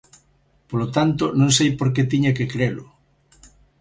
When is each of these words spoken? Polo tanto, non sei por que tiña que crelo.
Polo 0.69 0.87
tanto, 0.95 1.23
non 1.39 1.49
sei 1.57 1.69
por 1.79 1.89
que 1.95 2.09
tiña 2.11 2.35
que 2.37 2.49
crelo. 2.53 2.85